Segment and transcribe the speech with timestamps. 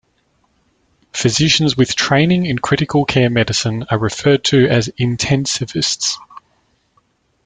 [1.13, 6.15] Physicians with training in critical care medicine are referred to as intensivists.